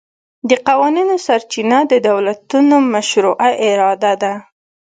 د 0.49 0.51
قوانینو 0.67 1.15
سرچینه 1.25 1.79
د 1.91 1.93
دولتونو 2.07 2.75
مشروعه 2.93 3.49
اراده 3.69 4.13
ده 4.21 4.33